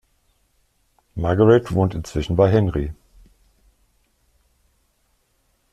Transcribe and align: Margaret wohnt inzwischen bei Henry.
Margaret 1.15 1.71
wohnt 1.75 1.93
inzwischen 1.93 2.35
bei 2.35 2.49
Henry. 2.51 2.91